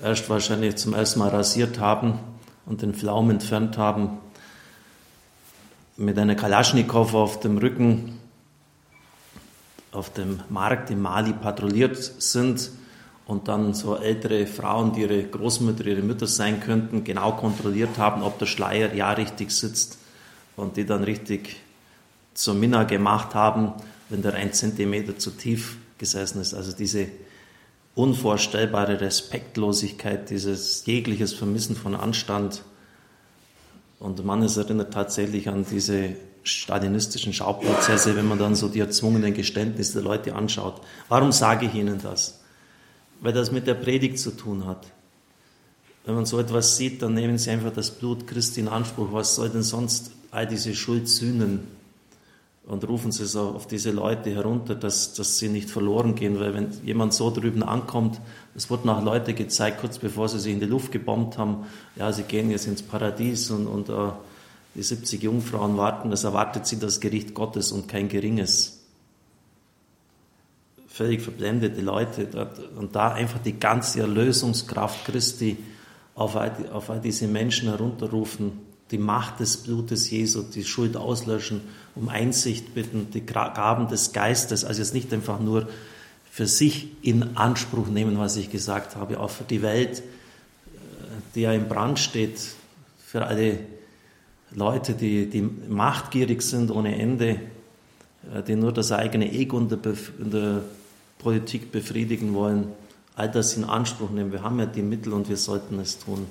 erst 0.01 0.29
wahrscheinlich 0.29 0.75
zum 0.77 0.93
ersten 0.93 1.19
Mal 1.19 1.29
rasiert 1.29 1.79
haben 1.79 2.19
und 2.65 2.81
den 2.81 2.93
Pflaumen 2.93 3.31
entfernt 3.31 3.77
haben, 3.77 4.17
mit 5.97 6.17
einer 6.17 6.35
Kalaschnikow 6.35 7.13
auf 7.13 7.39
dem 7.39 7.57
Rücken 7.57 8.19
auf 9.91 10.11
dem 10.11 10.41
Markt 10.49 10.89
in 10.89 11.01
Mali 11.01 11.33
patrouilliert 11.33 11.95
sind 11.97 12.69
und 13.25 13.47
dann 13.47 13.73
so 13.73 13.95
ältere 13.95 14.45
Frauen, 14.45 14.93
die 14.93 15.01
ihre 15.01 15.23
Großmütter, 15.23 15.85
ihre 15.85 16.01
Mütter 16.01 16.27
sein 16.27 16.59
könnten, 16.59 17.03
genau 17.03 17.31
kontrolliert 17.31 17.97
haben, 17.97 18.21
ob 18.21 18.37
der 18.37 18.45
Schleier 18.45 18.93
ja 18.93 19.11
richtig 19.13 19.51
sitzt 19.51 19.97
und 20.57 20.77
die 20.77 20.85
dann 20.85 21.03
richtig 21.03 21.61
zur 22.35 22.53
Minna 22.53 22.83
gemacht 22.83 23.33
haben, 23.33 23.73
wenn 24.09 24.21
der 24.21 24.35
ein 24.35 24.53
Zentimeter 24.53 25.17
zu 25.17 25.31
tief 25.31 25.77
gesessen 25.97 26.39
ist. 26.39 26.53
Also 26.53 26.71
diese 26.71 27.07
unvorstellbare 27.95 29.01
Respektlosigkeit, 29.01 30.29
dieses 30.29 30.85
jegliches 30.85 31.33
Vermissen 31.33 31.75
von 31.75 31.95
Anstand, 31.95 32.61
Und 33.99 34.23
manches 34.23 34.57
erinnert 34.57 34.93
tatsächlich 34.93 35.49
an 35.49 35.65
diese 35.69 36.15
stalinistischen 36.43 37.33
Schauprozesse, 37.33 38.15
wenn 38.15 38.27
man 38.27 38.37
dann 38.37 38.55
so 38.55 38.67
die 38.67 38.79
erzwungenen 38.79 39.33
Geständnisse 39.33 39.93
der 39.93 40.03
Leute 40.03 40.35
anschaut. 40.35 40.81
Warum 41.09 41.31
sage 41.31 41.65
ich 41.65 41.73
Ihnen 41.73 41.99
das? 42.01 42.41
Weil 43.21 43.33
das 43.33 43.51
mit 43.51 43.65
der 43.65 43.73
Predigt 43.73 44.19
zu 44.19 44.31
tun 44.31 44.67
hat. 44.67 44.85
Wenn 46.05 46.13
man 46.13 46.25
so 46.25 46.39
etwas 46.39 46.77
sieht, 46.77 47.01
dann 47.01 47.15
nehmen 47.15 47.37
Sie 47.37 47.49
einfach 47.49 47.73
das 47.73 47.89
Blut 47.89 48.27
Christi 48.27 48.59
in 48.59 48.67
Anspruch. 48.67 49.07
Was 49.11 49.35
soll 49.35 49.49
denn 49.49 49.63
sonst 49.63 50.11
all 50.29 50.45
diese 50.45 50.75
Schuld 50.75 51.09
sühnen? 51.09 51.67
Und 52.67 52.87
rufen 52.87 53.11
Sie 53.11 53.23
es 53.23 53.35
auf 53.35 53.67
diese 53.67 53.91
Leute 53.91 54.31
herunter, 54.31 54.73
dass, 54.73 55.13
dass 55.13 55.37
sie 55.37 55.49
nicht 55.49 55.69
verloren 55.69 56.15
gehen. 56.15 56.39
Weil 56.39 56.55
wenn 56.55 56.71
jemand 56.83 57.13
so 57.13 57.29
drüben 57.29 57.61
ankommt, 57.61 58.19
es 58.55 58.71
wurden 58.71 58.89
auch 58.89 59.03
Leute 59.03 59.35
gezeigt, 59.35 59.81
kurz 59.81 59.99
bevor 59.99 60.29
sie 60.29 60.39
sich 60.39 60.53
in 60.53 60.59
die 60.59 60.65
Luft 60.65 60.91
gebombt 60.91 61.37
haben, 61.37 61.65
ja, 61.95 62.11
sie 62.11 62.23
gehen 62.23 62.49
jetzt 62.49 62.65
ins 62.65 62.81
Paradies 62.81 63.51
und, 63.51 63.67
und 63.67 63.89
uh, 63.89 64.13
die 64.73 64.81
70 64.81 65.21
Jungfrauen 65.21 65.77
warten, 65.77 66.09
das 66.09 66.23
erwartet 66.23 66.65
sie 66.65 66.79
das 66.79 66.99
Gericht 66.99 67.35
Gottes 67.35 67.71
und 67.71 67.87
kein 67.87 68.09
geringes. 68.09 68.81
Völlig 70.87 71.21
verblendete 71.21 71.81
Leute. 71.81 72.49
Und 72.77 72.95
da 72.95 73.13
einfach 73.13 73.39
die 73.39 73.59
ganze 73.59 73.99
Erlösungskraft 73.99 75.05
Christi 75.05 75.57
auf 76.15 76.35
all, 76.35 76.51
auf 76.73 76.89
all 76.89 76.99
diese 76.99 77.27
Menschen 77.27 77.69
herunterrufen, 77.69 78.64
die 78.91 78.97
Macht 78.97 79.39
des 79.39 79.57
Blutes 79.57 80.09
Jesu, 80.09 80.43
die 80.43 80.63
Schuld 80.63 80.95
auslöschen, 80.95 81.61
um 81.95 82.09
Einsicht 82.09 82.75
bitten, 82.75 83.09
die 83.11 83.25
Gaben 83.25 83.87
des 83.87 84.13
Geistes, 84.13 84.63
also 84.63 84.81
jetzt 84.81 84.93
nicht 84.93 85.11
einfach 85.13 85.39
nur 85.39 85.67
für 86.29 86.47
sich 86.47 86.89
in 87.01 87.37
Anspruch 87.37 87.87
nehmen, 87.87 88.19
was 88.19 88.35
ich 88.35 88.51
gesagt 88.51 88.95
habe, 88.95 89.19
auch 89.19 89.29
für 89.29 89.45
die 89.45 89.61
Welt, 89.61 90.03
die 91.33 91.41
ja 91.41 91.53
im 91.53 91.67
Brand 91.67 91.97
steht, 91.97 92.39
für 93.05 93.25
alle 93.25 93.59
Leute, 94.51 94.93
die, 94.93 95.29
die 95.29 95.41
machtgierig 95.41 96.41
sind 96.41 96.71
ohne 96.71 96.99
Ende, 96.99 97.39
die 98.47 98.55
nur 98.55 98.73
das 98.73 98.91
eigene 98.91 99.31
Ego 99.31 99.57
in 99.57 99.69
der, 99.69 99.79
in 100.19 100.31
der 100.31 100.61
Politik 101.19 101.71
befriedigen 101.71 102.33
wollen 102.33 102.67
all 103.15 103.29
das 103.29 103.55
in 103.55 103.63
Anspruch 103.63 104.09
nehmen. 104.09 104.31
Wir 104.31 104.43
haben 104.43 104.59
ja 104.59 104.65
die 104.65 104.81
Mittel 104.81 105.13
und 105.13 105.29
wir 105.29 105.37
sollten 105.37 105.79
es 105.79 105.97
tun. 105.97 106.27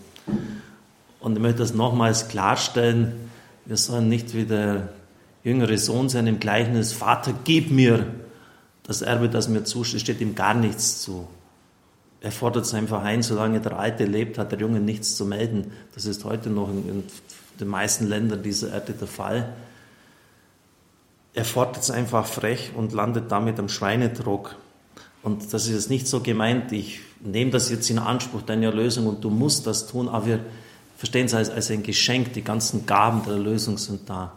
Und 1.24 1.36
ich 1.36 1.40
möchte 1.40 1.60
das 1.60 1.72
nochmals 1.72 2.28
klarstellen. 2.28 3.30
Wir 3.64 3.78
sollen 3.78 4.10
nicht 4.10 4.34
wie 4.34 4.44
der 4.44 4.90
jüngere 5.42 5.78
Sohn 5.78 6.10
sein 6.10 6.26
im 6.26 6.38
Gleichnis, 6.38 6.92
Vater, 6.92 7.32
gib 7.44 7.70
mir 7.70 8.04
das 8.82 9.00
Erbe, 9.00 9.30
das 9.30 9.48
mir 9.48 9.64
zusteht, 9.64 10.02
steht 10.02 10.20
ihm 10.20 10.34
gar 10.34 10.52
nichts 10.52 11.00
zu. 11.00 11.26
Er 12.20 12.30
fordert 12.30 12.66
es 12.66 12.74
einfach 12.74 13.02
ein, 13.02 13.22
solange 13.22 13.60
der 13.60 13.78
Alte 13.78 14.04
lebt, 14.04 14.36
hat 14.36 14.52
der 14.52 14.58
Junge 14.58 14.80
nichts 14.80 15.16
zu 15.16 15.24
melden. 15.24 15.72
Das 15.94 16.04
ist 16.04 16.26
heute 16.26 16.50
noch 16.50 16.68
in, 16.68 16.86
in 16.86 17.04
den 17.58 17.68
meisten 17.68 18.06
Ländern 18.06 18.42
dieser 18.42 18.70
Erde 18.70 18.92
der 18.92 19.08
Fall. 19.08 19.54
Er 21.32 21.46
fordert 21.46 21.84
es 21.84 21.90
einfach 21.90 22.26
frech 22.26 22.72
und 22.76 22.92
landet 22.92 23.32
damit 23.32 23.58
am 23.58 23.70
Schweinedruck. 23.70 24.56
Und 25.22 25.54
das 25.54 25.64
ist 25.64 25.72
jetzt 25.72 25.90
nicht 25.90 26.06
so 26.06 26.20
gemeint, 26.20 26.70
ich 26.72 27.00
nehme 27.20 27.50
das 27.50 27.70
jetzt 27.70 27.88
in 27.88 27.98
Anspruch, 27.98 28.42
deine 28.42 28.66
Erlösung, 28.66 29.06
und 29.06 29.24
du 29.24 29.30
musst 29.30 29.66
das 29.66 29.86
tun, 29.86 30.10
aber 30.10 30.26
wir 30.26 30.40
verstehen 30.96 31.26
es 31.26 31.34
als, 31.34 31.50
als 31.50 31.70
ein 31.70 31.82
Geschenk, 31.82 32.32
die 32.32 32.42
ganzen 32.42 32.86
Gaben 32.86 33.22
der 33.24 33.34
Erlösung 33.34 33.78
sind 33.78 34.08
da. 34.08 34.32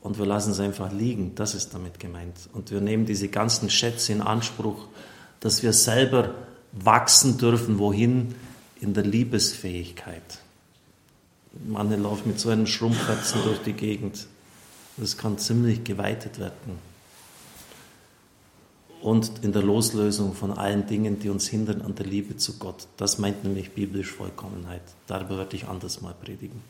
Und 0.00 0.18
wir 0.18 0.26
lassen 0.26 0.50
es 0.50 0.60
einfach 0.60 0.92
liegen, 0.92 1.34
das 1.34 1.54
ist 1.54 1.74
damit 1.74 2.00
gemeint. 2.00 2.36
Und 2.52 2.70
wir 2.70 2.80
nehmen 2.80 3.06
diese 3.06 3.28
ganzen 3.28 3.70
Schätze 3.70 4.12
in 4.12 4.20
Anspruch, 4.20 4.88
dass 5.40 5.62
wir 5.62 5.72
selber 5.72 6.34
wachsen 6.72 7.38
dürfen, 7.38 7.78
wohin? 7.78 8.34
In 8.80 8.94
der 8.94 9.04
Liebesfähigkeit. 9.04 10.40
Manche 11.66 11.96
laufen 11.96 12.30
mit 12.30 12.40
so 12.40 12.48
einem 12.48 12.66
Schrumpfherzen 12.66 13.42
durch 13.44 13.60
die 13.62 13.74
Gegend. 13.74 14.26
Das 14.96 15.16
kann 15.16 15.38
ziemlich 15.38 15.84
geweitet 15.84 16.40
werden 16.40 16.91
und 19.02 19.42
in 19.42 19.52
der 19.52 19.62
Loslösung 19.62 20.32
von 20.32 20.52
allen 20.52 20.86
Dingen, 20.86 21.18
die 21.18 21.28
uns 21.28 21.48
hindern 21.48 21.82
an 21.82 21.96
der 21.96 22.06
Liebe 22.06 22.36
zu 22.36 22.58
Gott. 22.58 22.86
Das 22.96 23.18
meint 23.18 23.42
nämlich 23.42 23.72
biblisch 23.72 24.12
Vollkommenheit. 24.12 24.82
Darüber 25.08 25.38
werde 25.38 25.56
ich 25.56 25.66
anders 25.66 26.00
mal 26.00 26.14
predigen. 26.14 26.62